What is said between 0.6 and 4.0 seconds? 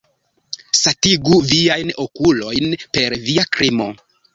Satigu viajn okulojn per via krimo.